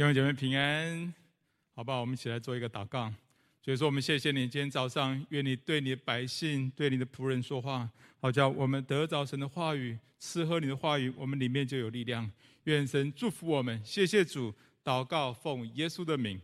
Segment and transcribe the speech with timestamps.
[0.00, 1.12] 弟兄姐妹平安，
[1.74, 2.00] 好不好？
[2.00, 3.12] 我们一起来做一个祷告。
[3.62, 7.86] 所以说，我们谢谢你，今天早上，愿你对你的百姓、对你的仆人说话，
[8.18, 12.30] 好叫我们得着神的话语，吃喝你的话语，我们里面就有力量。
[12.64, 14.54] 愿神祝福我们，谢谢主。
[14.82, 16.40] 祷告奉耶稣的名，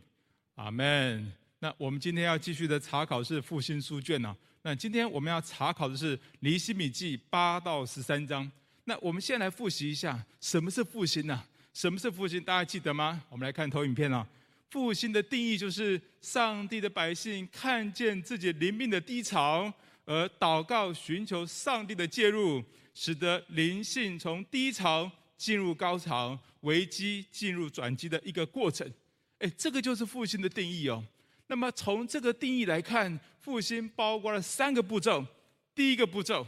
[0.53, 1.33] 阿门。
[1.57, 4.37] 那我们今天要继续的查考是复兴书卷呢、啊。
[4.61, 8.51] 那今天我们要查考的是尼希米记八到十三章。
[8.83, 11.43] 那我们先来复习一下，什么是复兴呢、
[11.77, 12.41] 什么是复兴？
[12.41, 13.23] 大家记得吗？
[13.29, 14.27] 我们来看投影片啊。
[14.71, 19.71] 复兴的定义就是上帝的百姓看见自己灵命的低潮，
[20.03, 22.63] 而祷告寻求上帝的介入，
[22.95, 28.91] 使得灵性从低潮进入高潮，危机进入转机的一个过程。
[29.37, 31.03] 哎，这个就是复兴的定义哦。
[31.45, 35.23] 那么从这个定义来看，复兴包括了三个步骤。
[35.75, 36.43] 第一个步骤，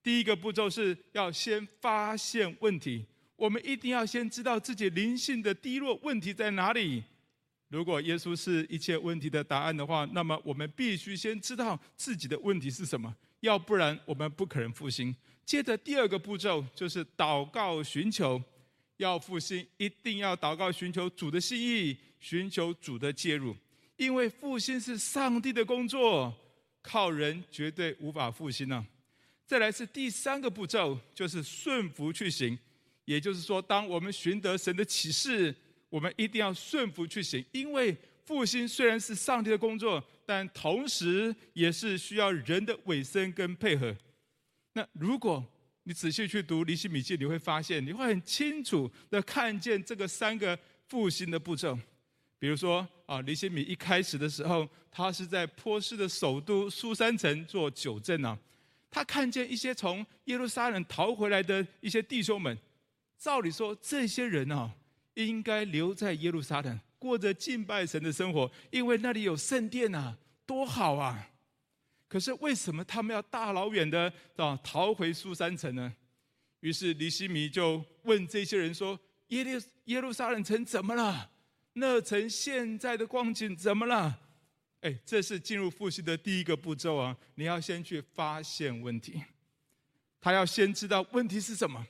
[0.00, 3.04] 第一个步骤是要先发现问题，
[3.38, 7.04] 我们一定要先知道自己灵性的低落问题在哪里。
[7.68, 15.14] 如果耶稣是一切问题的答案的话，那么我们必须先知道自己的问题是什么，要不然我们不可能复兴。
[15.44, 18.42] 接着第二个步骤就是祷告寻求，
[18.96, 23.54] 要复兴一定要祷告寻求主的心意，寻求主的介入，
[23.96, 26.34] 因为复兴是上帝的工作，
[26.82, 28.86] 靠人绝对无法复兴呢、啊。
[29.46, 32.58] 再来是第三个步骤，就是顺服去行，
[33.08, 35.54] 也就是说，当我们寻得神的启示。
[35.90, 43.96] 我们一定要顺服去行，因为复兴虽然是上帝的工作，但同时也是需要人的委身跟配合。
[44.74, 45.42] 那如果
[45.84, 51.74] 你仔细去读尼希米记，你会发现，你会很清楚的看见这个三个复兴的步骤。
[52.38, 58.38] 比如说啊，尼希米一开始的时候，他是在波斯的首都苏珊城做酒镇啊，
[58.90, 62.58] 他看见一些从耶路撒冷逃回来的一些弟兄们，
[63.18, 64.74] 照理说这些人啊。
[65.14, 70.16] 应该留在耶路撒冷，过着敬拜神的生活，因为那里有圣殿啊，
[70.46, 71.28] 多好啊！
[72.06, 75.92] 可是为什么他们要大老远的啊逃回苏珊城呢？
[76.60, 78.96] 于是尼希米就问这些人说
[79.30, 81.28] ：“耶路耶路撒冷城怎么了？
[81.72, 84.20] 那城现在的光景怎么了？”
[84.82, 87.16] 哎，这是进入复兴的第一个步骤啊！
[87.34, 89.20] 你要先去发现问题，
[90.20, 91.84] 他要先知道问题是什么，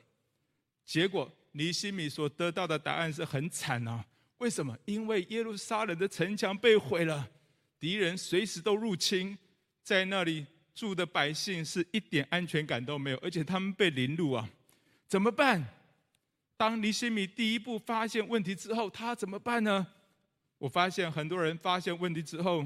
[0.88, 1.30] 结果。
[1.52, 4.04] 尼西米所得到的答案是很惨啊！
[4.36, 4.76] 为什么？
[4.84, 7.28] 因为耶路撒冷的城墙被毁了，
[7.80, 9.36] 敌人随时都入侵，
[9.82, 14.48] 在那里住的百姓是一点安全感都没有，而且他们被凌辱啊！
[15.08, 15.66] 怎么办？
[16.56, 19.84] 当尼西米第一步发现问题之后，他怎么办呢？
[20.58, 22.64] 我发现很多人发现问题之后，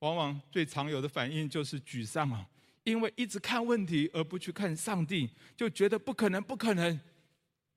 [0.00, 2.46] 往往最常有的反应就是沮丧啊，
[2.84, 7.00] 因为一直看问题而不去看上帝，就觉得不可能，不可能。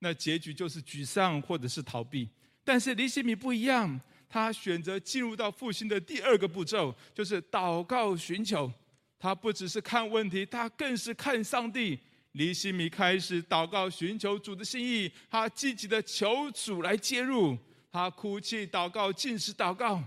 [0.02, 2.26] 那结局就是沮丧或者是逃避，
[2.64, 8.72] 但是尼希米不一样，他选择进入到复兴的第二个步骤，就是祷告寻求。
[9.18, 11.98] 他不只是看问题，他更是看上帝。
[12.32, 17.58] 尼希米开始祷告寻求主的心意，他积极的求主来介入，
[17.92, 20.02] 他哭泣祷告，进食祷告，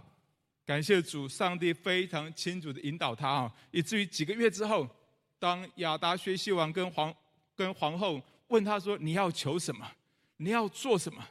[0.66, 4.90] 感谢主，上帝非常清楚的引导他啊，以至于几个月之后，
[5.38, 7.14] 当亚达学习完跟皇
[7.56, 8.20] 跟皇后。
[8.53, 9.91] 问他说：“你要求什么？
[10.38, 11.28] 你要做什么？”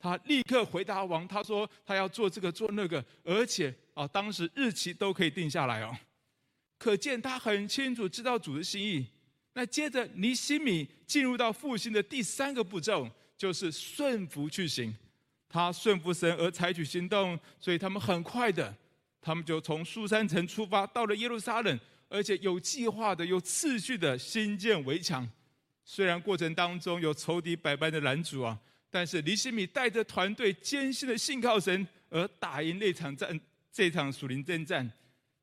[0.00, 5.94] 他立刻回答王：“他说他要做这个做那个，而且啊，当时日期都可以定下来哦。
[6.78, 9.06] 可见他很清楚知道主的心意。
[9.52, 13.06] 那接着尼西米进入到复兴的第三个步骤，
[13.36, 14.94] 就是顺服去行。
[15.50, 18.74] 他顺服神而采取行动，所以他们很快的，
[19.20, 21.78] 他们就从苏珊城出发，到了耶路撒冷，
[22.08, 25.28] 而且有计划的、有次序的新建围墙。”
[25.84, 28.58] 虽然过程当中有仇敌百般的拦阻啊，
[28.90, 33.38] 但是尼希米带着团队艰辛的信靠神，而打赢那场战，
[33.72, 34.90] 这场属灵征战。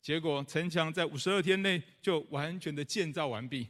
[0.01, 3.67] 结果城墙在五十二天内就完全的建造完毕。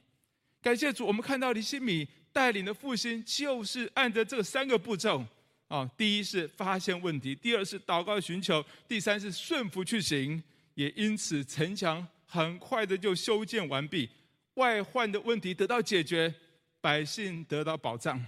[0.61, 5.25] 感谢主，我们看到尼希米带领的复兴就是按着这三个步骤
[5.67, 10.41] 啊：第一是发现问题，第二是祷告寻求，第三是顺服去行。
[10.75, 14.07] 也因此城墙很快的就修建完毕，
[14.53, 16.33] 外患的问题得到解决。
[16.81, 18.23] 百姓得到保障，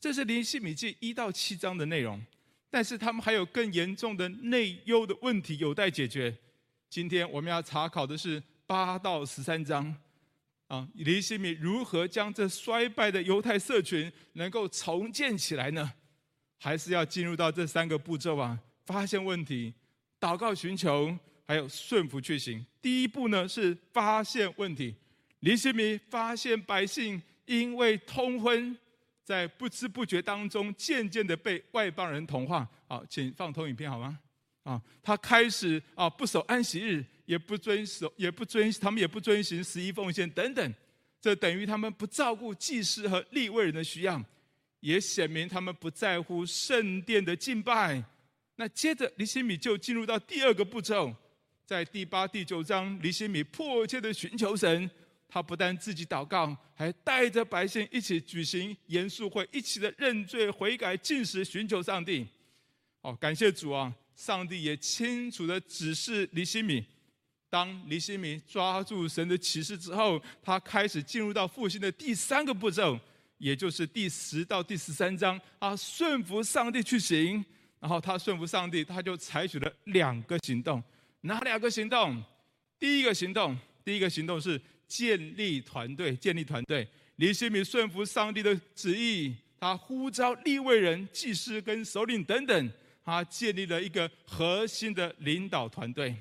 [0.00, 2.20] 这是林希米记一到七章的内容。
[2.68, 6.36] 但是他们还有更严重的内忧的问题有待解决。
[6.90, 9.94] 今天我们要查考的是八到十三章，
[10.66, 15.92] 啊，尼希米如何将这衰败的犹太社群能够重建起来呢？
[16.58, 18.58] 还是要进入到这三个步骤啊？
[18.86, 19.72] 发现问题、
[20.18, 21.16] 祷告寻求，
[21.46, 22.66] 还有顺服去行。
[22.82, 24.96] 第一步呢是发现问题，
[25.38, 27.22] 尼希米发现百姓。
[27.46, 28.76] 因为通婚，
[29.22, 32.68] 在不知不觉当中，渐渐的被外邦人同化。
[32.86, 34.18] 好，请放投影片好吗？
[34.62, 40.74] 啊，他开始啊不守安息日，也不遵守，也不遵，他们也不遵循十一奉献等等。
[41.20, 44.22] 这等于他们不照顾祭司和利未人的需要，
[44.80, 48.02] 也显明他们不在乎圣殿的敬拜。
[48.56, 51.14] 那接着，尼希米就进入到第二个步骤，
[51.66, 54.90] 在第八、第九章，尼希米迫切的寻求神。
[55.34, 62.24] 他不但自己祷告，还带着百姓一起举行严肃会，一起的认罪悔改、进食、寻求上帝。
[63.00, 63.92] 哦，感谢主啊！
[64.14, 66.86] 上帝也清楚的指示尼希米，
[67.50, 72.96] 当尼希米抓住神的启示之后，他开始进入到复兴的第三个步骤，
[73.38, 77.44] 也就是第十到第十三章，啊顺服上帝去行。
[77.80, 80.80] 然后他顺服上帝，他就采取了两个行动。
[81.22, 82.22] 哪两个行动？
[82.78, 84.60] 第一个行动，第一个行动是。
[84.86, 86.86] 建立团队，建立团队。
[87.16, 92.70] 尼希米顺服上帝的旨意，他呼召立位人、祭司跟首领等等，
[93.04, 96.14] 他建立了一个核心的领导团队。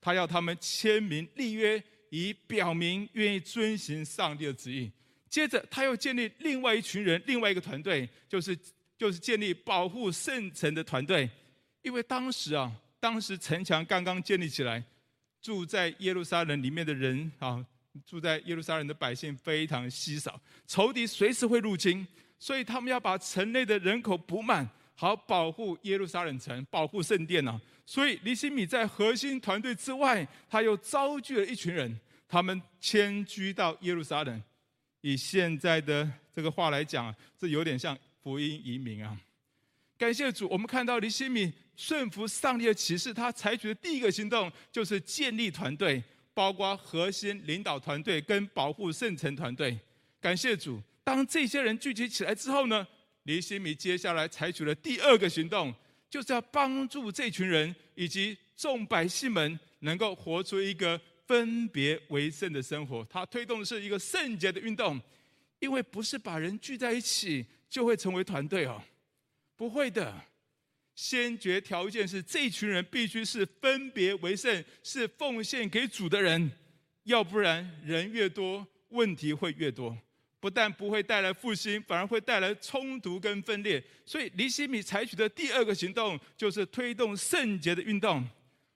[0.00, 4.88] 他要他们签名立约，以表明愿意遵行上帝的旨意。
[5.28, 8.56] 接着，他又建立另外一群人，另外一个团队，就是
[8.96, 11.28] 就是建立保护圣城的团队。
[11.82, 14.82] 因为当时啊，当时城墙刚刚建立起来，
[15.42, 17.66] 住在耶路撒冷里面的人啊。
[18.04, 22.06] 住在耶路撒冷的百姓非常稀少，仇敌随时会入侵，
[22.38, 27.60] 所以他们要把城内的人口补满，好保护耶路撒冷城，保护圣殿呢。
[27.84, 31.98] 所以尼希米在核心团队之外，他又招聚了一群人，
[32.28, 34.42] 他们迁居到耶路撒冷。
[35.02, 39.16] 以现在的这个话来讲，这有点像福音移民啊。
[39.96, 46.02] 感谢主，我们看到尼希米顺服上帝的启示，他采取的第一个行动就是建立团队。
[46.36, 49.74] 包括核心领导团队跟保护圣城团队，
[50.20, 50.78] 感谢主。
[51.02, 52.86] 当这些人聚集起来之后呢，
[53.22, 55.74] 尼希米接下来采取了第二个行动，
[56.10, 63.02] 就是要帮助这群人以及众百姓们能够活出一个分别为圣的生活。
[63.08, 65.00] 他推动的是一个圣洁的运动，
[65.58, 68.82] 因为不是把人聚在一起就会成为团队哦，
[69.56, 70.14] 不会的。
[70.96, 76.50] 先决条件是，这群人必须是分别为圣，是奉献给主的人，
[77.04, 79.96] 要不然人越多，问题会越多，
[80.40, 83.84] 不但不会带来复兴，反而会带来冲突跟分裂。
[84.06, 88.26] 所以，尼希米采取的第二个行动就是推动圣洁的运动，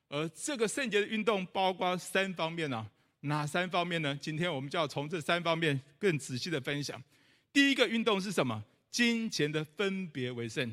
[0.08, 2.86] 而这个圣洁的运动包括三方面啊，
[3.20, 4.14] 哪三方面呢？
[4.20, 7.02] 今天我们就要从这三方面更仔细的分享。
[7.50, 8.62] 第一个运动是什么？
[8.90, 10.70] 金钱的分别为圣。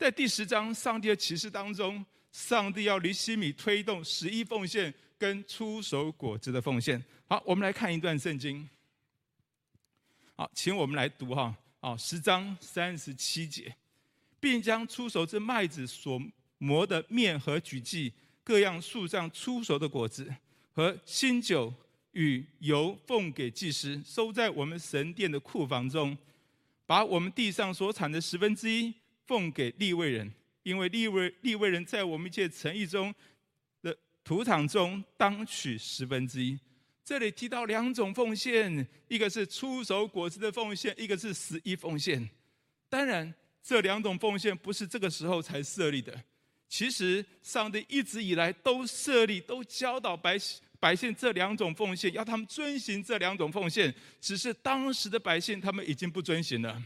[0.00, 2.02] 在第十章上帝的启示当中，
[2.32, 7.04] 上帝要离希米推动十一奉献跟出手果子的奉献。
[7.28, 8.66] 好，我们来看一段圣经。
[10.34, 11.54] 好，请我们来读哈。
[11.82, 13.76] 好，十章三十七节，
[14.40, 16.18] 并将出熟之麦子所
[16.56, 18.10] 磨的面和举祭
[18.42, 20.34] 各样树上出熟的果子
[20.72, 21.70] 和新酒
[22.12, 26.16] 与油奉给祭司，收在我们神殿的库房中，
[26.86, 28.94] 把我们地上所产的十分之一。
[29.30, 30.28] 奉给利未人，
[30.64, 33.14] 因为利未利未人在我们一切城邑中
[33.80, 36.58] 的土场中当取十分之一。
[37.04, 42.28] 这里提到两种奉献，一个是出熟果子的奉献，一个是十一奉献。
[42.88, 43.32] 当然，
[43.62, 46.12] 这两种奉献不是这个时候才设立的。
[46.68, 53.94] 其实，上帝一直以来都设立、都教导百姓百姓这两种奉献，要他们遵循这两种奉献。
[54.20, 56.82] 只是当时的百姓他们已经不遵循了。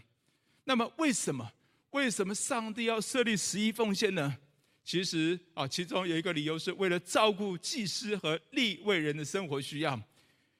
[0.65, 1.51] 那么，为什么？
[1.95, 4.37] 为什么上帝要设立十一奉献呢？
[4.83, 9.99] 其实啊，其中有一个理由是为了照顾祭司和利未人的生活需要，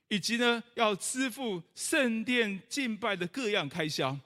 [0.07, 4.17] 以及呢要支付圣殿敬拜的各样开销。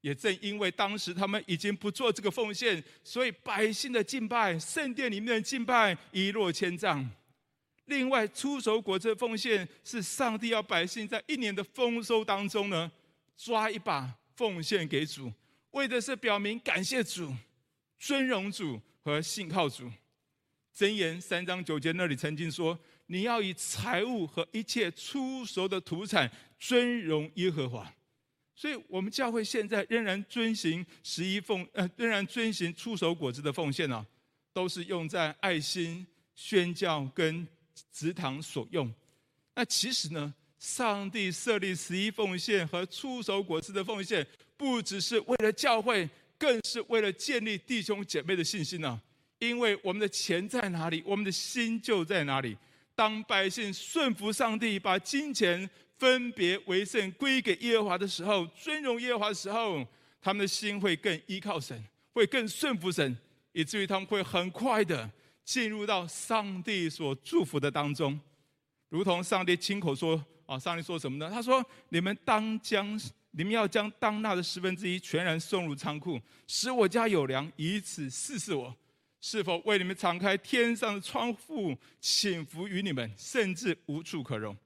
[0.00, 7.08] 也正因为当时他们已经不做这个奉献，所以百姓的敬拜、圣殿里面的敬拜一落千丈。
[7.84, 12.90] 另外，出手果子的奉献是上帝要百姓在一年的丰收当中呢
[13.36, 15.32] 抓一把奉献给主。
[15.72, 17.32] 为的是表明感谢主、
[17.98, 19.90] 尊荣主和信靠主。
[20.74, 27.92] 箴言三章九节那里曾经说：“你要以财物和一切出熟的土产尊荣耶和华。”
[28.54, 34.04] 所以，我们教会现在仍然遵行十一奉，呃，仍然遵行出熟果子的奉献啊，
[34.52, 37.46] 都是用在爱心宣教跟
[37.90, 38.92] 职堂所用。
[39.54, 44.24] 那其实呢，上帝设立十一奉献和出手果子的奉献。
[44.56, 49.02] 不只是为了教会，更是为了建立弟兄姐妹的信心呢、啊。
[49.38, 52.54] 因为我们的钱在哪里，我们的心就在哪里。
[52.94, 59.82] 当百姓顺服上帝，把金钱分别为圣归给耶和华的时候，尊荣耶和华的时候，
[60.20, 63.16] 他们的心会更依靠神，会更顺服神，
[63.52, 65.10] 以至于他们会很快的
[65.42, 68.20] 进入到上帝所祝福的当中，
[68.90, 71.30] 如同上帝亲口说啊，上帝说什么呢？
[71.32, 78.76] 他说：“你们当将，你们要将当纳的十分之一全然送入仓库，使我家有粮，以此试试我。”
[79.22, 84.56] 是否为你们敞开天上的窗户，倾福于你们，甚至无处可容？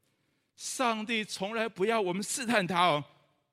[0.57, 3.05] 上帝从来不要我们试探他哦，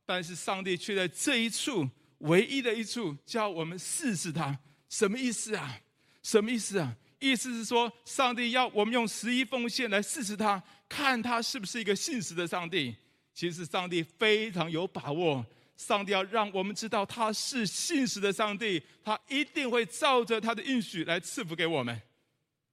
[0.05, 1.85] 但是上帝却在这一处
[2.19, 4.57] 唯一的一处叫我们试试他。
[4.87, 5.81] 什么意思啊？
[6.23, 6.95] 什么意思啊？
[7.19, 12.93] 意思是说，上帝要我们用十一奉献来试试他，看他是不是一个信实的上帝。
[13.33, 15.45] 其实上帝非常有把握。
[15.77, 21.99] 上帝要让我们知道他是信实的上帝，他一定会照着他的应许来赐福给我们。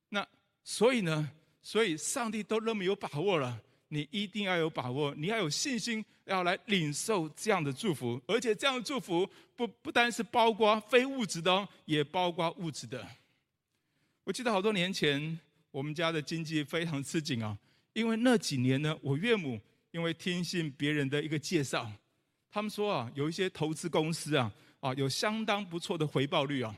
[0.09, 0.27] 那
[0.65, 1.31] 所以呢，
[1.63, 8.21] 所以上帝都那么有把握了，你一定要有把握，你要有信心，要来领受这样的祝福。
[8.27, 13.07] 而且这样的祝福不不单是包括非物质的，也包括物质的。
[14.25, 15.39] 我记得好多年前，
[15.71, 17.57] 我们家的经济非常吃紧啊，
[17.99, 21.91] 因为那几年呢，我岳母因为听信别人的一个介绍。
[22.49, 26.73] 他们说啊，有一些投资公司啊，啊，有相当不错的回报率啊。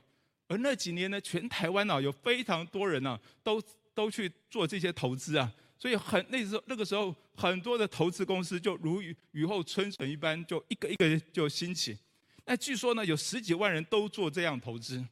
[0.49, 3.63] 而那几年呢，全台湾啊，有非常多人呢，都
[3.93, 5.53] 都去做这些投资啊。
[5.79, 11.99] 所以很那时候那个时候，很多的投资公司就如雨雨后春笋一般，就一个一个就兴起。
[12.47, 15.05] 那据说呢，有十几万人都做这样投资。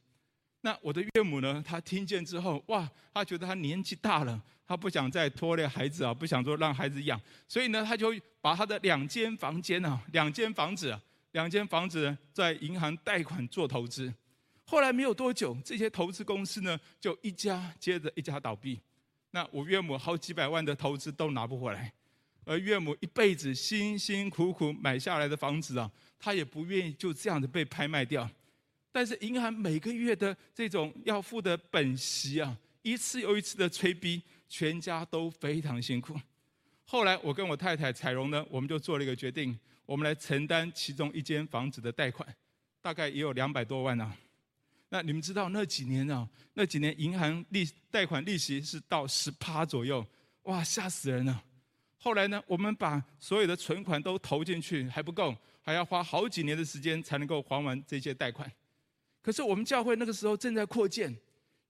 [0.61, 4.41] 那我的岳母呢，她听见之后，哇，她觉得她年纪大了。
[4.67, 11.01] 她不想再拖累孩子啊，不想说让孩子养，所以呢，他就把他的两间房间啊，两间房子，啊
[11.31, 14.13] 两间房子在银行贷款做投资。
[14.65, 18.79] 后来没有多久，这些投资公司呢，就一家接着一家倒闭。
[19.31, 21.91] 那我岳母好几百万的投资都拿不回来，
[22.45, 25.89] 而岳母一辈子辛辛苦苦买下来的房子啊，
[26.19, 28.29] 他也不愿意就这样子被拍卖掉。
[28.91, 34.21] 但是银行每个月的这种要付的本息啊，一次又一次的催逼。
[34.51, 36.19] 全家都非常辛苦。
[36.83, 39.55] 后来我跟我太太彩蓉呢，我们就做了一个决定，
[39.85, 42.27] 我们来承担其中一间房子的贷款，
[42.81, 44.17] 大概也有两百多万呢、啊。
[44.89, 46.29] 那你们知道那几年呢、啊？
[46.55, 50.03] 那几年银行利贷款利息是到十趴左右，
[50.45, 51.43] 哇，吓死人了。
[51.99, 58.51] 后来呢，我们把所有的存款都投进去还不够，还要花好几年的时间才能够还完这些贷款。
[59.21, 61.15] 可是我们教会那个时候正在扩建。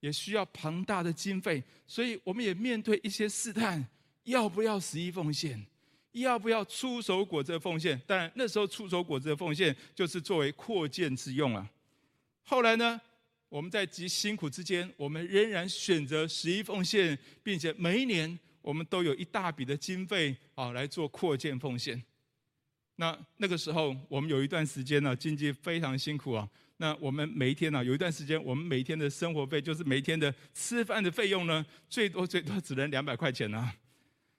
[0.00, 3.86] 也需要庞大的经费，所以我们也面对一些试探，
[4.24, 5.62] 要不要十一奉献，
[6.12, 8.00] 要不要出手果子的奉献？
[8.06, 11.68] 当然那时候出手果子的奉献就是作为扩建之用啊。
[12.44, 12.98] 后来呢，
[13.50, 22.02] 我们在极辛苦之间，我们仍然选择十一奉献，并且每一年我们都有一大笔的经费啊来做扩建奉献。
[23.00, 26.46] 那那个时候，我们有一段时间呢，经济非常辛苦啊。
[26.76, 33.74] 那我们每一天呢、有一段时间，我们每天的生活费就是每天的吃饭的费用呢，最多最多只能两百块钱呢、啊。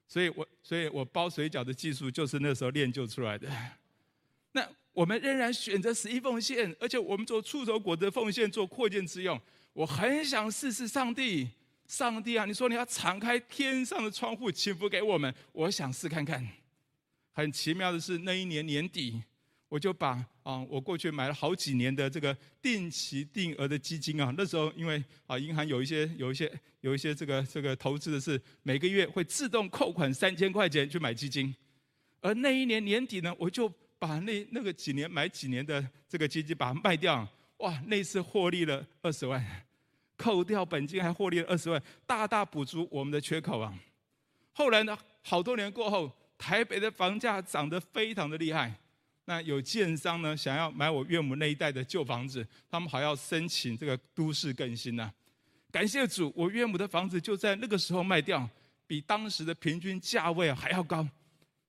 [0.06, 3.48] 所以我所以我包水饺的技术就是那时候练就出来的。
[4.52, 9.40] 那我们仍然选择十一奉献，而且我们做触手果的奉献做扩建之用。
[9.72, 11.48] 我很想试试上帝，
[11.88, 16.46] 上帝啊，你说你要敞开天上的窗户祈福给我们，我想试看看。
[17.32, 19.22] 很奇妙的是，那一年年底。
[19.68, 31.56] 我就把啊，我过去买了好几年的这个定期定额的基金啊，那时候因为啊，银行有一些有一些有一些这个这个投资的是每个月会自动扣款三千块钱去买基金，
[32.20, 33.66] 而那一年年底呢，我就
[33.98, 39.42] 把那那个几年买几年的这个基金把它卖掉，哇，那次获利了二十万，
[40.18, 43.74] 扣掉本金还获利了二十万，大大补足我们的缺口啊。
[44.52, 46.12] 后来呢，好多年过后，
[46.42, 48.74] 台北的房价涨得非常的厉害。
[49.26, 55.08] 那有建商呢，想要买我岳母那一带的旧房子，他们还要申请这个都市更新呢、
[55.70, 58.48] 感谢主，我岳母的房子就在那个时候卖掉，
[58.88, 61.08] 比当时的平均价位还要高。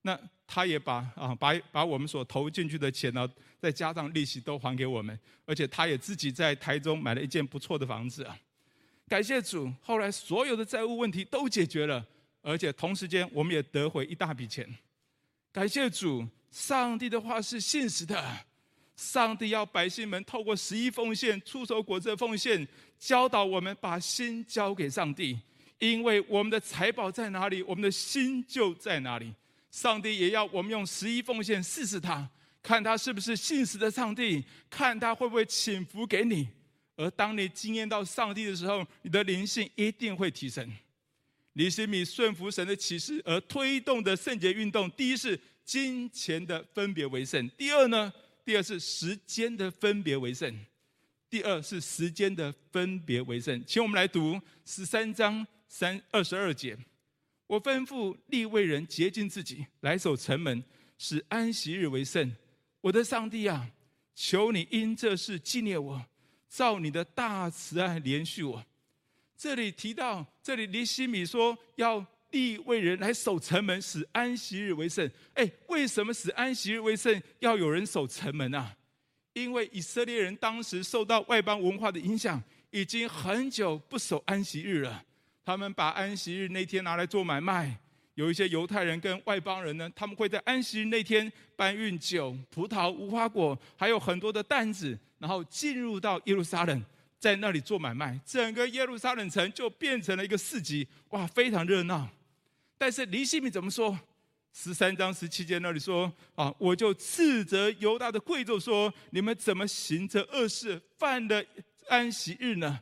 [0.02, 5.16] 那他也把啊把把我们所投进去的钱呢，再加上利息都还给我们，
[5.46, 8.36] 而且他也自己在台中买了一间不错的房子啊。
[9.06, 12.04] 感谢主，后来所有的债务问题都解决了，
[12.44, 14.68] 而且同时间我们也得回一大笔钱。
[15.50, 16.24] 感谢主。
[16.50, 18.24] 上帝的话是信实的，
[18.94, 22.64] 上帝要百姓们透过十一奉献、出手果子的奉献，
[22.96, 25.36] 教导我们把心交给上帝，
[25.80, 29.34] 因为我们的财宝在哪里，我们的心就在哪里。
[29.72, 32.30] 上帝也要我们用十一奉献试试他，
[32.62, 36.48] 看他是不是信实的上帝，看他会不会倾福给你。
[36.94, 40.70] 而当你经验到上帝的时候，你的灵性一定会提升。
[41.54, 45.40] 尼希米顺服神的启示而推动的圣洁运动，第一是。
[45.64, 47.48] 金钱的分别为圣。
[47.56, 48.12] 第二呢，
[48.44, 50.54] 第二是时间的分别为圣。
[51.30, 53.64] 第二是时间的分别为圣。
[53.66, 56.76] 请我们来读十三章三二十二节。
[57.46, 60.62] 我吩咐利未人洁净自己，来守城门，
[60.98, 62.30] 使安息日为圣。
[62.82, 63.66] 我的上帝啊，
[64.14, 66.04] 求你因这事纪念我，
[66.50, 68.62] 照你的大慈爱怜恤我。
[69.36, 75.08] 这里提到，这里尼希米说要利未人来守城门，使安息日为圣。
[75.34, 77.22] 哎，为什么使安息日为圣？
[77.40, 78.74] 要有人守城门啊？
[79.32, 85.04] 因为以色列人当时受到外邦文化的影响，已经很久不守安息日了。
[85.44, 87.78] 他们把安息日那天拿来做买卖。
[88.14, 96.80] 有一些犹太人跟外邦人呢，他们会在安息日那天搬运酒、葡萄、无花果，还有很多的担子，然后进入到耶路撒冷，
[97.24, 98.20] 在那里做买卖。
[98.26, 102.06] 整个耶路撒冷城就变成了一个市集，哇，非常热闹。
[102.76, 103.98] 但是尼希米怎么说？
[104.52, 111.42] 十三章十七节那里说：“啊，我就斥责犹大的贵族说，你们怎么行这恶事，犯了
[111.88, 112.78] 安息日呢？”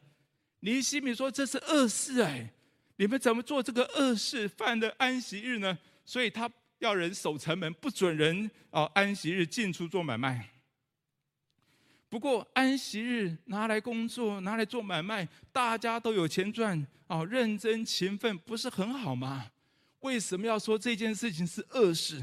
[0.58, 2.52] 尼希米说：“这是恶事哎，
[2.96, 10.51] 你们怎么做这个恶事，犯了安息日呢？”所以他要人守城门，不准人啊安息日进出做买卖。
[12.12, 19.50] 不过安息日拿来工作，拿来做买卖，大家都有钱赚啊，认真勤奋，不是很好吗？
[20.00, 22.22] 为什么要说这件事情是恶事？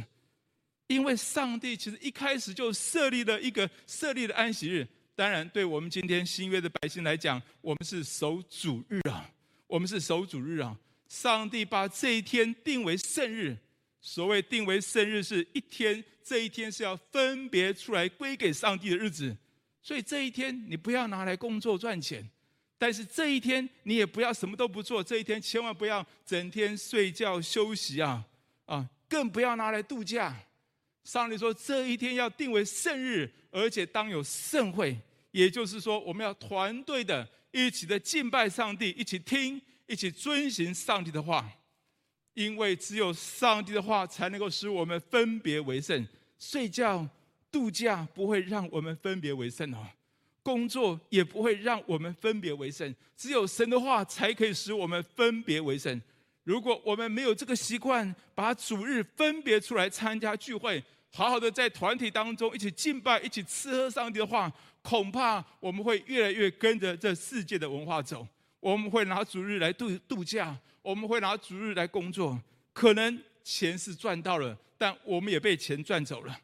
[0.86, 4.88] 因为上帝其实一开始就设立了一个设立的安息日。
[5.16, 9.28] 当然，对我们今天新约的百姓来讲，我们是守主日啊，
[9.66, 10.78] 我们是守主日啊。
[11.08, 13.58] 上帝把这一天定为圣日。
[14.00, 19.36] 所谓定为圣日，是一天，这一天是要分别出来归给上帝的日子。
[19.82, 22.30] 所以这一天你不要拿来工作赚钱。
[22.78, 28.26] 但是这一天你也不要什么都不做，这一天千万不要整天睡觉休息啊
[28.66, 30.34] 啊，更不要拿来度假。
[31.04, 34.98] 上帝说这一天要定为圣日，而且当有盛会，
[35.32, 41.52] 也就是说我们要团队的一起的敬拜上帝，一起听，一起遵行上帝的话，
[42.34, 46.08] 因为只有上帝的话才能够使我们分别为圣。
[46.38, 47.06] 睡觉
[47.52, 49.88] 度假不会让我们分别为圣哦。
[50.42, 56.02] 工作也不会让我们分别为圣，只有神的话才可以使我们分别为圣。
[56.44, 68.26] 如果我们没有这个习惯，把主日分别出来参加聚会，好好的在团体当中一起敬拜、一起吃喝上帝的话，恐怕我们会越来越跟着这世界的文化走。
[68.60, 72.42] 我们会拿主日来度度假，我们会拿主日来工作，
[72.74, 76.40] 可能钱是赚到了，但我们也被钱赚走了。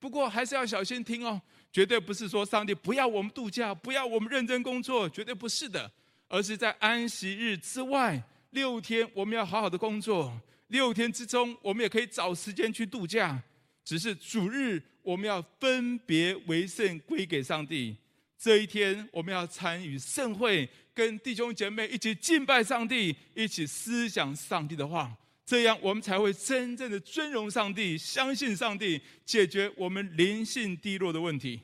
[0.00, 1.40] 不过还是要小心听哦。
[1.72, 5.88] 绝对不是说上帝不要我们度假，不要我们认真工作，绝对不是的，
[6.26, 10.36] 而是在安息日之外六天，我们要好好的工作。
[10.66, 13.40] 六天之中，我们也可以找时间去度假。
[13.84, 17.96] 只是主日，我们要分别为圣，归给上帝。
[18.36, 25.12] 这一天，我们要参与盛会，跟弟兄姐妹一起敬拜上帝，一起思想上帝的话。
[25.50, 31.60] 这样，我们才会真正的尊荣上帝，相信上帝，解决我们灵性低落的问题。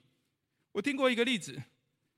[0.72, 1.56] 我听过一个例子，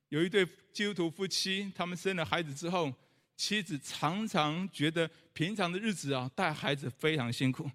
[0.08, 2.90] 有一对基督徒夫妻，他们生了孩子之后，
[3.36, 7.70] 妻子常常觉得平常的日子啊，带孩子非常辛苦，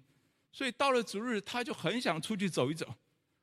[0.50, 2.92] 所以到了主日，他就很想出去走一走。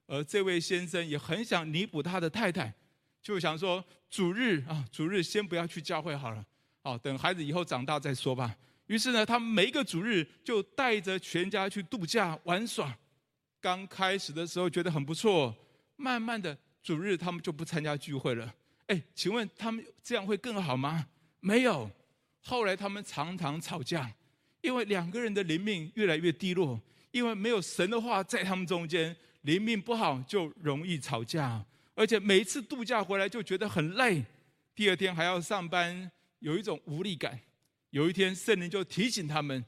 [0.06, 2.74] 而这位先生也很想弥补他的太太，
[3.22, 6.46] 就想说主日啊，主日先不要去教会好了，
[6.84, 8.54] 好，等孩子以后长大再说吧。
[8.92, 12.94] 于是呢，他们每一个主日就带着全家去度假玩耍。
[13.62, 15.56] 刚开始的时候觉得很不错，
[15.96, 18.54] 慢慢的主日他们就不参加聚会了。
[18.88, 21.08] 哎，请问他们这样会更好吗？
[21.40, 21.90] 没有。
[22.42, 24.14] 后来他们常常吵架，
[24.60, 26.78] 因为两个人的灵命越来越低落，
[27.12, 34.26] 因为没有神的话在他们中间，灵命不好就容易吵架，而且每一次度假回来就觉得很累，
[34.76, 37.40] 第二天还要上班，有一种无力感。
[37.92, 39.64] 有一天，圣灵就提醒他们，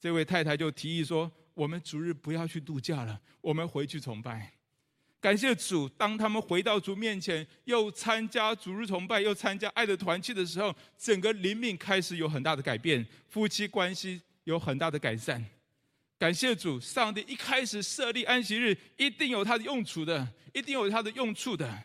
[0.00, 4.52] 这位太太就提议说：“我们主日不要去度假了，我们回去崇拜。”
[5.20, 15.44] 感谢主，当他们回到主面前，又参加主日崇拜，又参加爱的团契的时候，整个灵命开始有很大的改变，夫妻关系有很大的改善。
[16.18, 21.84] 感谢主，上帝一开始设立安息日，一定有他的用处的，一定有他的用处的。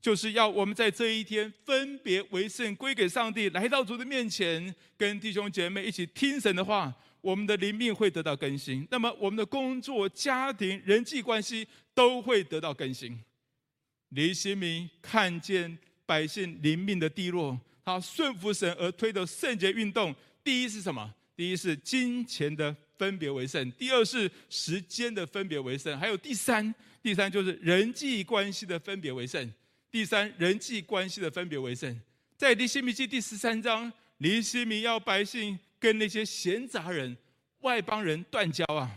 [0.00, 8.86] 就是要我们在这一天分别为圣，归给上帝，来到主的面前，跟弟兄姐妹一起听神的话，我们的灵命会得到更新。
[8.90, 13.18] 那么，我们的工作、家庭、人际关系都会得到更新。
[14.10, 20.14] 李新民看见百姓灵命的低落，他顺服神而推动圣洁运动。
[20.44, 21.12] 第一是什么？
[21.36, 29.52] 第一是金钱的分别为圣，第二是时间的分别为圣，还有第三，第三就是人际关系的分别为圣。
[29.90, 31.98] 第三，人际关系的分别为圣。
[32.36, 37.16] 在尼西米记第十三章，尼西米要百姓跟那些闲杂人、
[37.60, 38.90] 外邦人断交啊，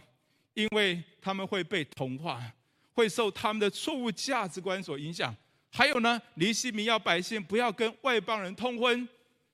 [0.54, 2.42] 因为他们会被同化，
[2.92, 5.34] 会受他们的错误价值观所影响。
[5.70, 9.08] 还有呢，尼西米要百姓不要跟外邦人通婚，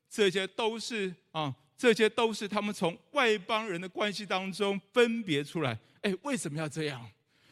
[0.09, 5.77] 这些都是啊，这些都是他们从外邦人的关系当中分别出来。
[6.01, 7.07] 哎，为什么要这样？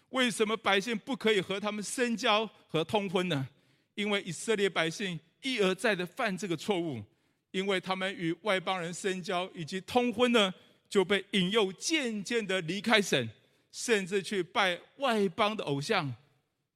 [0.09, 3.47] 为什么百姓不可以和他们深交和通婚呢？
[3.95, 7.03] 因为以色列百姓一而再的犯这个错误，
[7.51, 10.53] 因为他们与外邦人深交以及通婚呢，
[10.89, 13.29] 就被引诱渐渐的离开神，
[13.71, 16.13] 甚至去拜外邦的偶像。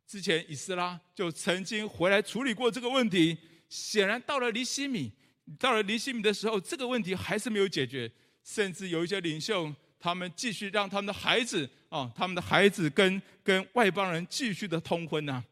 [0.08, 3.38] 之前以斯拉就曾经回来处理过这个问题，
[3.70, 5.12] 显然到了尼希米，
[5.60, 8.12] 到了尼希米的时候，这个问题还是没有解决，
[8.44, 15.44] 甚至有一些领袖，他们继续让他们的孩子啊，他们的孩子跟跟外邦人继续的通婚呐。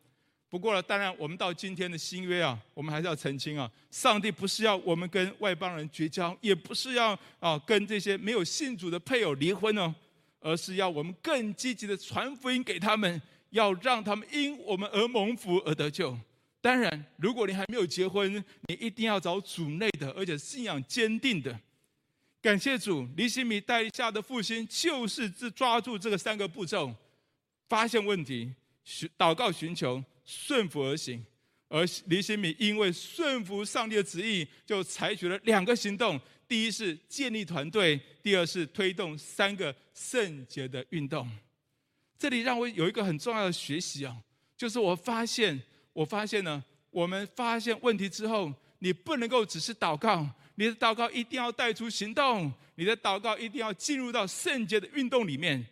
[0.50, 9.94] 不过当然我们到今天的新约啊，我们还是要澄清啊，上帝不是要我们跟外邦人绝交，也不是要啊跟这些没有信主的配偶离婚哦，
[10.40, 13.22] 而是要我们更积极的传福音给他们。
[13.52, 16.16] 要让他们因我们而蒙福而得救。
[16.60, 21.58] 当然，如果你还没有结婚，你一定要找主内的，而且信仰坚定的。
[22.42, 26.94] 感谢主，尼希米带下的复兴就是只抓住这个三个步骤：
[27.70, 28.52] 发现问题、
[28.84, 31.26] 寻祷告、寻求、顺服而行。
[31.70, 41.30] 而尼希米因为顺服上帝的旨意，就采取了两个行动：第一是建立团队，第二是推动三个圣洁的运动。
[42.18, 44.16] 这里让我有一个很重要的学习啊，
[44.56, 45.62] 就是我发现，
[45.92, 55.66] 我发现呢，我们发现问题之后，你不能够只是祷告，你的祷告一定要带出行动，你的祷告一定要进入到圣洁的运动里面。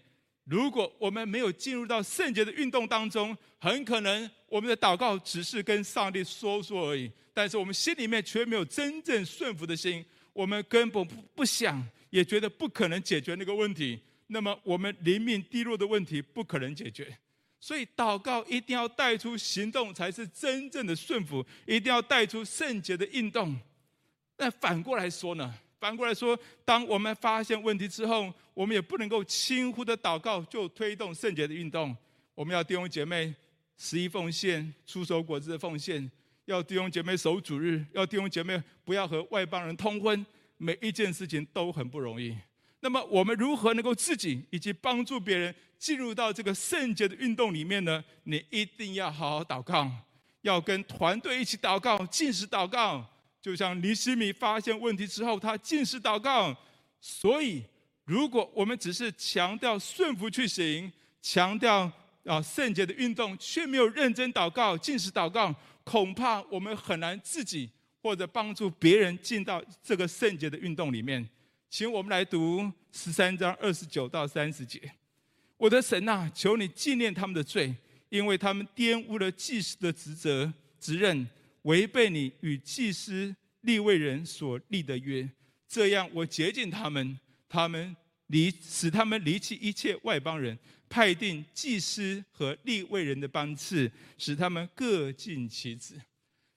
[0.43, 13.99] 如果我们没有进入到圣洁的运动当中，很可能我们的祷告只是跟上帝说说而已，但是我们心里面却没有真正顺服的心，我们根本不不想，也觉得不可能解决那个问题。
[14.27, 17.17] 那么我们灵命低落的问题不可能解决，
[17.59, 21.45] 所以祷告一定要带出行动，才是真正的顺服。
[21.65, 23.53] 一定要带出圣洁的运动。
[24.37, 25.53] 那反过来说呢？
[25.81, 31.93] 反过来说，当我们发现问题之后，我们也不能够轻忽的祷告就推动圣洁的运动。
[32.33, 33.35] 我们要弟兄姐妹
[33.77, 36.09] 十一奉献、出手果子的奉献，
[36.45, 40.25] 要弟兄姐妹守主日，要弟兄姐妹不要和外邦人通婚，
[40.57, 42.37] 每一件事情都很不容易。
[42.79, 48.03] 那么我们如何能够自己以及帮助别人进入到这个圣洁的运动里面呢？
[48.23, 49.89] 你一定要好好祷告，
[50.41, 53.03] 要跟团队一起祷告，禁食祷告。
[53.41, 56.55] 就像尼西米发现问题之后，他禁食祷告。
[57.01, 57.63] 所以，
[58.05, 61.91] 如果我们只是强调顺服去行，强调
[62.25, 67.69] 啊圣洁的运动，却没有认真祷告、禁食祷告，恐怕我们很难自己
[68.01, 71.27] 或者帮助别人进到这个圣洁的运动里面。
[71.69, 74.79] 请我们来读十三章二十九到三十节。
[75.57, 77.75] 我的神呐，求你纪念他们的罪，
[78.09, 81.27] 因为他们玷污了祭司的职责职任，
[81.63, 85.29] 违背你与祭司立位人所立的约。
[85.67, 87.95] 这样，我洁净他们，他们
[88.27, 90.57] 离使他们离弃一切外邦人，
[90.95, 95.93] 派定祭司和立位人的班次，使他们各尽其职。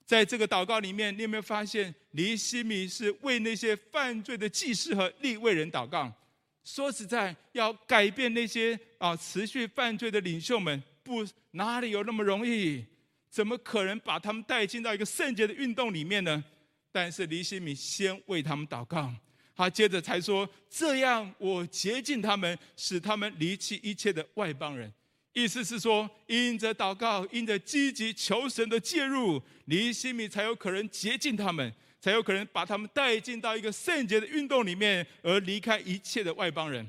[0.05, 6.09] 在这个祷告里面，你有没有发现，尼希米是为那些犯罪的祭司和立位人祷告？
[6.63, 12.85] 说实在，要改变那些啊持续犯罪的领袖们，不哪里有那么容易？
[13.29, 16.41] 怎么可能把他们带进到一个圣洁的运动里面呢？
[16.93, 19.13] 但是尼希米先为他们祷告，
[19.59, 24.89] 他接着才说：“这样我洁净他们，使他们离弃一切的外邦人。”
[25.35, 36.87] 意思是说，因着祷告，因着积极求神的介入，尼希米才有可能洁净他们，才有可能把他们带进到一个圣洁的运动里面，而离开一切的外邦人。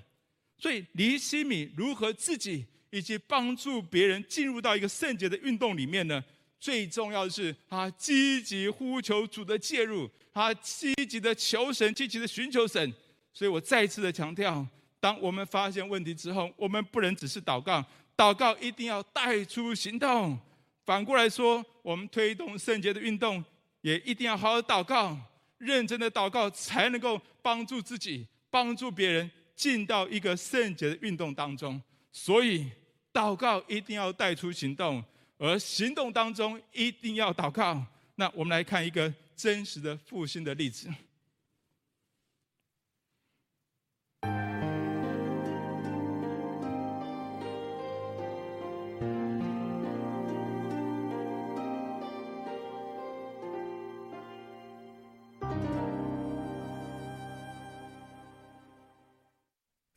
[0.56, 6.22] 所以，尼希米如何自己以及帮助别人进入到一个圣洁的运动里面呢？
[6.60, 12.92] 最重要的是，他积极呼求主的介入，他积极的求神，积极的寻求神。
[13.32, 14.66] 所以我再一次的强调，
[14.98, 17.84] 当我们发现问题之后，我们不能只是祷告。
[18.16, 20.38] 祷告一定要带出行动。
[20.84, 23.42] 反过来说，我们推动圣洁的运动，
[23.80, 25.16] 也一定要好好祷告，
[25.58, 31.80] 认真的祷告，才能够帮助自己、帮助别人进到一个圣洁的运动当中。
[32.12, 32.66] 所以，
[33.12, 35.02] 祷告一定要带出行动，
[35.38, 37.82] 而行动当中一定要祷告。
[38.16, 39.12] 那我们来看一个
[39.42, 40.86] 真实的复兴的例子。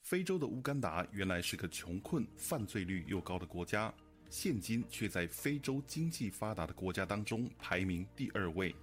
[0.03, 3.93] 非洲的乌干达原来是个穷困犯罪率又高的国家
[4.29, 8.73] 现今却在非洲经济发达的国家当中排名第二位。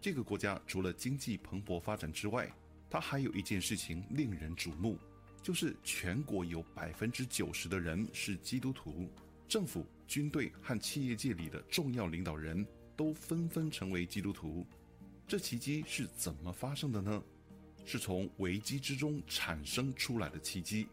[0.00, 2.48] 这个国家除了经济蓬勃发展之外，
[2.88, 4.96] 它还有一件事情令人瞩目，
[5.42, 9.10] 就是全国有百分之九十的人是基督徒，
[9.48, 12.64] 政府、军队和企业界里的重要领导人
[12.96, 14.64] 都纷纷成为基督徒。
[15.26, 17.22] 这奇迹是怎么发生的呢？
[17.84, 20.86] 是从危机之中产生出来的奇迹。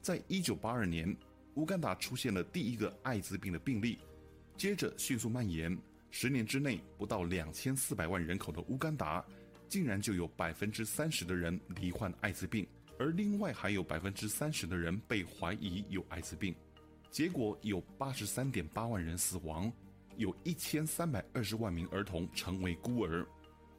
[0.00, 1.16] 在一九八二年，
[1.54, 3.98] 乌干达出现了第一个艾滋病的病例，
[4.56, 5.76] 接着迅速蔓延。
[6.16, 9.22] 十年之内，不到两千四百万人口的乌干达，
[9.68, 12.64] 竟然就有百分之三十的人罹患艾滋病，
[13.00, 16.54] 而另外还有百分之三十的人被怀疑有艾滋病。
[17.10, 19.70] 结果有八十三点八万人死亡，
[20.16, 23.26] 有一千三百二十万名儿童成为孤儿，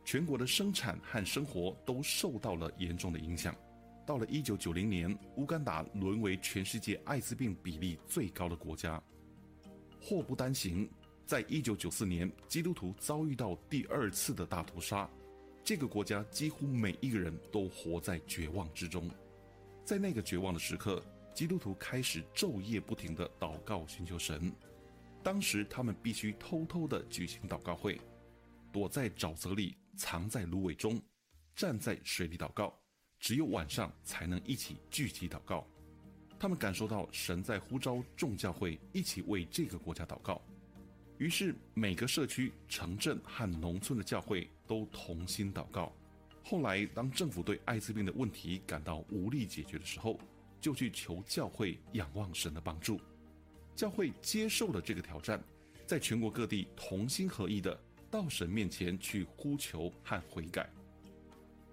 [0.04, 3.56] 全国的生产和生活都受到了严重的影响。
[4.06, 9.02] 到了一九九零年，乌干达沦为全世界艾滋病比例最高的国家。
[10.02, 10.86] 祸不单行。
[11.26, 15.10] 在一九九四年，基督徒遭遇到第二次的大屠杀，
[15.64, 19.10] 这个国家几乎每一个人都活在绝望之中。
[19.84, 24.54] 在那个绝望的时刻，基督徒开始昼夜不停地祷告寻求神。
[25.24, 28.00] 当时他们必须偷偷地举行祷告会，
[28.72, 31.02] 躲在沼泽里，藏在芦苇中，
[31.56, 32.80] 站在水里祷告，
[33.20, 35.66] 只有晚上才能一起聚集祷告。
[36.38, 40.40] 他们感受到神在呼召众教会一起为这个国家祷告。
[41.17, 45.93] 于是，每个社区、城镇和农村的教会都同心祷告。
[46.43, 50.19] 后来，当政府对艾滋病的问题感到无力解决的时候，
[50.60, 52.99] 就去求教会仰望神的帮助。
[53.75, 55.41] 教会接受了这个挑战，
[55.88, 57.80] 在全国各地同心合意的
[58.12, 60.69] 到神面前去呼求和悔改。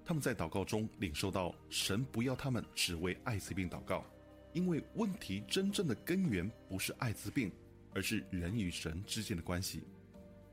[0.05, 4.05] 他们在祷告中领受到神不要他们只为艾滋病祷告，
[4.53, 7.51] 因为问题真正的根源不是艾滋病。
[7.95, 9.83] 而是人与神之间的关系。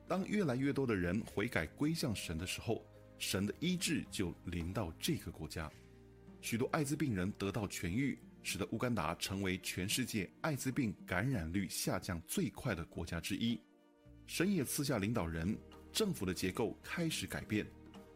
[0.07, 2.83] 当越来越多的人悔改归向神的时候，
[3.17, 5.71] 神的医治就临到这个国家，
[6.41, 13.59] 许多艾滋病人得到痊愈，使得乌干达成为全世界艾滋病感染率下降最快的国家之一。
[14.25, 15.57] 神也赐下领导人，
[15.91, 17.67] 政府的结构开始改变，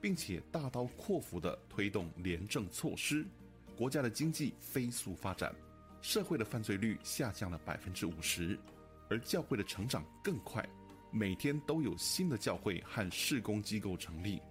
[0.02, 3.26] 并且大刀阔斧地推动廉政措施，
[3.76, 5.54] 国家的经济飞速发展，
[6.02, 8.58] 社会的犯罪率下降了百分之五十。
[9.10, 10.68] 而教会的成长更快，
[11.12, 14.42] 每天都有新的教会和事工机构成立。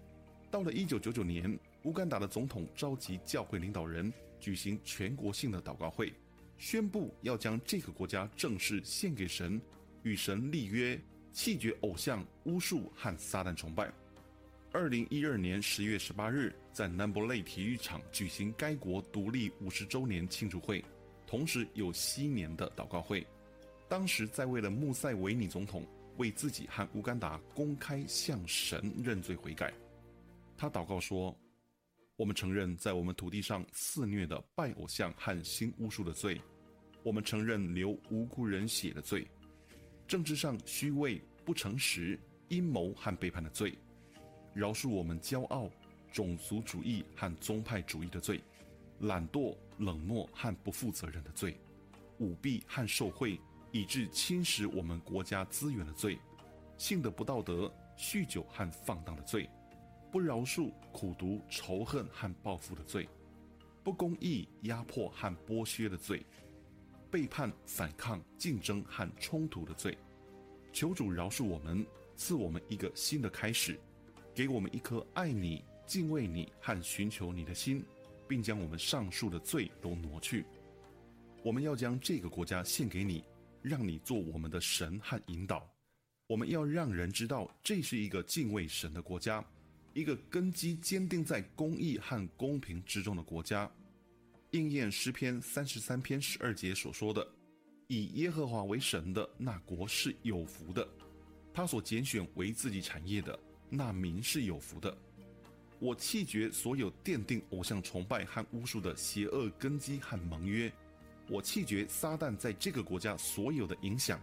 [0.50, 6.12] 到了一九九九年，乌干达的总统召集教会领导人举行全国性的祷告会，
[6.58, 9.60] 宣布要将这个国家正式献给神，
[10.02, 11.00] 与神立约，
[11.32, 13.90] 弃绝偶像、巫术和撒旦崇拜。
[14.72, 20.84] 二零一二年十月十八日，在南博雷体育场举行该国独立五十周年庆祝会，
[21.26, 23.26] 同时有新年的祷告会。
[23.92, 29.70] 当时在位的穆塞维尼总统为自己和乌干达公开向神认罪悔改，
[30.56, 31.36] 他祷告说
[32.16, 36.40] ：“我们承认在我们土地上肆虐的拜偶像和新巫术的罪，
[37.02, 39.30] 我们承认流无辜人血的罪，
[40.08, 43.76] 政治上虚伪、不诚实、阴谋和背叛的罪，
[44.54, 45.68] 饶恕我们骄傲、
[46.10, 48.40] 种族主义和宗派主义的罪，
[49.00, 51.60] 懒惰、冷漠和不负责任的罪，
[52.20, 53.38] 舞弊和受贿。”
[53.72, 56.18] 以致侵蚀我们国家资源的罪，
[56.76, 59.48] 性的不道德、酗酒和放荡的罪，
[60.10, 63.08] 不饶恕、苦毒、仇恨和报复的罪，
[63.82, 66.24] 不公义、压迫和剥削的罪，
[67.10, 69.96] 背叛、反抗、竞争和冲突的罪。
[70.70, 73.80] 求主饶恕我们，赐我们一个新的开始，
[74.34, 77.82] 给我们一颗爱你、敬畏你和寻求你的心，
[78.28, 80.44] 并将我们上述的罪都挪去。
[81.42, 83.24] 我们要将这个国家献给你。
[83.62, 85.66] 让你做我们的神和引导，
[86.26, 89.44] 我们要让人知道这是一个敬畏神的国家，
[89.94, 93.70] 一个根基坚定在公义和公平之中的国家。
[94.50, 97.26] 应验诗篇三十三篇十二节所说的
[97.88, 100.86] ：“以耶和华为神的那国是有福的，
[101.54, 103.38] 他所拣选为自己产业的
[103.70, 104.94] 那民是有福的。”
[105.80, 110.72] 我弃绝所有奠定偶像崇拜和巫术的邪恶根基和盟约。
[111.28, 114.20] 我弃绝撒旦在这个国家所有的影响，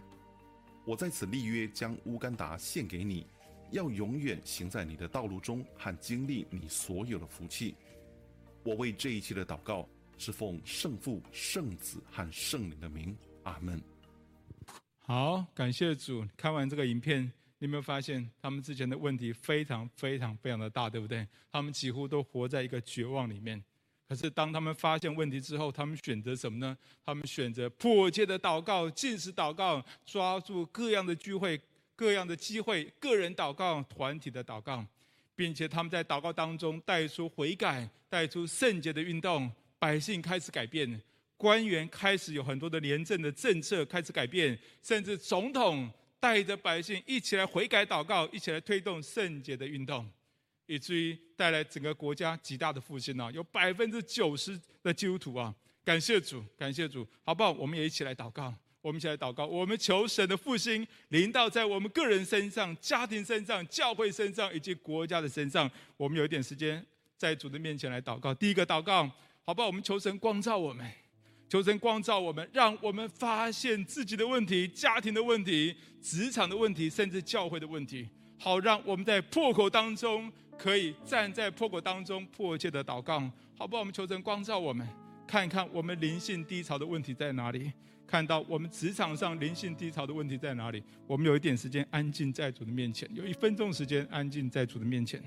[0.84, 3.26] 我在此立约，将乌干达献给你，
[3.70, 7.74] 要永远行在你的道路中和经历你所有的福气。
[8.62, 13.82] 我为这一切的祷告是奉圣父、圣子和圣灵的名，阿门。
[14.98, 16.24] 好，感谢主。
[16.36, 17.22] 看完这个影片，
[17.58, 21.26] 你有没有发现他们之前的问题非常非常非常的大，对不对？
[21.50, 23.64] 他们几乎都活在一个绝望里面。
[24.10, 26.76] 可是当他们发现问题之后，他们选择什么呢？
[27.06, 31.56] 他们选择迫切的祷告、禁食祷告，抓住各样的聚会、
[31.94, 34.84] 各样的机会，个人祷告、团体的祷告，
[35.36, 41.00] 并且他们在祷告当中带出悔改、带出圣洁的运动，百姓开始改变，
[41.36, 50.04] 官员开始有很多的廉政的政策开始改变，甚至总统带着百姓一起来悔改祷告，一起来推动圣洁的运动。
[50.70, 53.28] 以至于带来整个国家极大的复兴啊！
[53.32, 55.52] 有百分之九十的基督徒啊，
[55.84, 57.50] 感谢主，感谢主，好不好？
[57.50, 65.68] 我们也一起来祷告，我们一起来祷告，我们求神的复兴临到在我们个人身上、家庭身上、教会身上以及国家的身上。
[65.96, 68.32] 我们有一点时间在主的面前来祷告。
[68.32, 69.10] 第一个祷告，
[69.44, 69.66] 好不好？
[69.66, 70.88] 我们求神光照我们，
[71.48, 80.32] 求神光照我们，让我们发现自己的问题、家庭的问题、职场的问题，甚至教会的问题，好让我们在破口当中。
[80.62, 83.18] 可以站在破口当中，迫切的祷告，
[83.56, 83.80] 好不好？
[83.80, 84.86] 我们求神光照我们，
[85.26, 87.72] 看一看我们灵性低潮的问题在哪里，
[88.06, 90.82] 看到我们职场上灵性低潮的问题在哪里。
[91.06, 95.22] 我们有一点时间安静在主的面前，有一分钟时间安静在主的面前。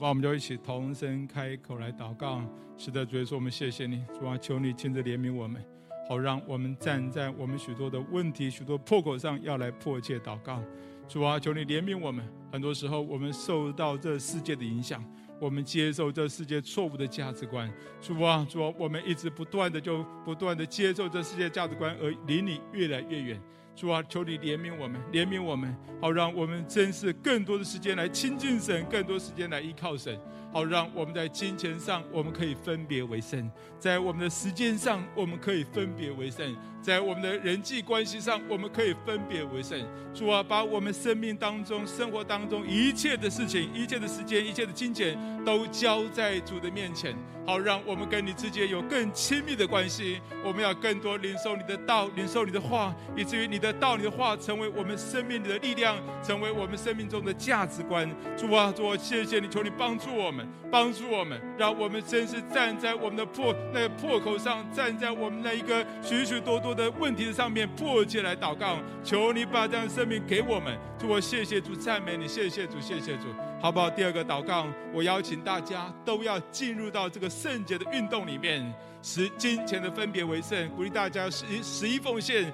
[0.00, 2.40] 好，我们就一起同声开口来祷告。
[2.78, 5.62] 是的，主耶稣，我们谢谢你，主啊，求你亲自怜悯我们，
[6.08, 10.64] 好让我们站在我们许多的问题、许多破口上，要来迫切祷告。
[11.06, 12.26] 主啊，求你怜悯我们。
[12.50, 15.04] 很多时候，我们受到这世界的影响，
[15.38, 17.70] 我们接受这世界错误的价值观。
[18.00, 23.38] 主啊，主啊，我们一直不断的就不断的接受这世界价值观，而离你越来越远。
[23.74, 30.18] 主啊，求你怜悯我们，怜悯我们，好让我们珍视更多的时间来亲近神，更多时间来依靠神，
[30.52, 39.80] 好让我们在金钱上我们可以分别为圣，在我们的时间上我们可以分别为圣，在我们的人际关系上我们可以分别为圣。
[40.12, 47.16] 主啊，把我们生命当中、生活当中一切的事情、一切的时间、一切的金钱都交在主的面前，
[47.50, 50.20] 好让我们跟你之间有更亲密的关系。
[50.44, 53.70] 我们要更多领受你的道，领受你的话，以至于你的。
[53.80, 58.06] 道你的话成为我们生命里的力量，成为我们生命中的价值观。
[58.36, 68.76] 主啊，主，谢谢你，求你帮助我们，帮助我们，让我们真是站在我们的破那个破口上，站在我们那一个许许多多的问题的上面，迫切来祷告。
[69.02, 70.78] 求你把这样的生命给我们。
[71.00, 73.88] 主，我谢谢主，赞美你，谢谢主，谢谢主，好不好？
[73.88, 78.70] 第二个祷告，我邀请大家都要进入到这个圣洁的运动里面，
[79.02, 82.52] 使金钱的分别为圣，鼓励大家十一十一奉献。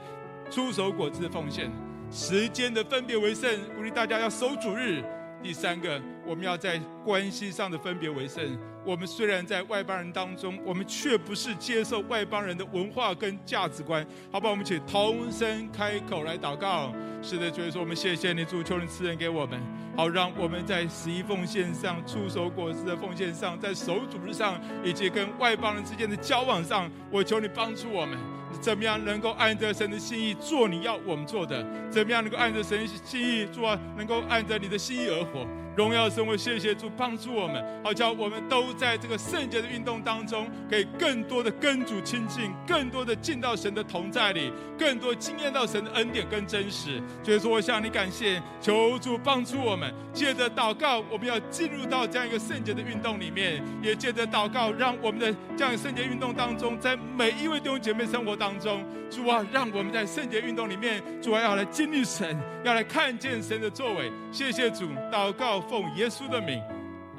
[0.49, 1.69] 出手果子的奉献，
[2.09, 5.03] 时间的分别为圣，鼓励大家要守主日。
[5.43, 8.59] 第三个，我们要在关系上的分别为圣。
[8.85, 14.07] 我们虽然在外邦人当中，我们却不是接受外邦人的文化跟价值观。
[14.31, 14.53] 好不好？
[14.53, 16.93] 我们请同声开口来祷告。
[17.23, 19.61] 是的，主耶稣，我们谢谢你，主，求你赐恩给我们，
[19.97, 28.17] 好让我们在十一奉献上、出手果子的奉献上、在守主日上，以及跟外邦人之间的交往上，我求你帮助我们。
[28.61, 31.65] 怎么样能够按着神的心意做你要我们做的？
[31.91, 35.47] 怎么样能够按着神的心意做，能够按着你的心意而活？
[35.77, 46.99] 荣耀神，我谢谢主帮助我们，好叫我们都在这个圣洁的运动当中，可以更多的跟主亲近，更多的进到神的同在里，更多经验到神的恩典跟真实。
[47.23, 49.93] 所以说，我向你感谢，求主帮助我们。
[50.15, 62.35] 借着祷告，我们要进入到这样一个圣洁的运动里面，也借着祷告，让我们的这样圣洁运动当中，在每一位弟兄姐妹生活当中，主啊，让我们在圣洁运动里面，主啊，要来经历神，
[62.65, 64.11] 要来看见神的作为。
[64.33, 65.66] 谢谢主，祷告。
[65.69, 66.63] 奉耶稣的名，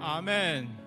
[0.01, 0.86] 阿门。